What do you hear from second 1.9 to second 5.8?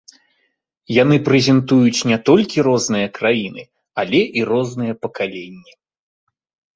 не толькі розныя краіны, але і розныя пакаленні.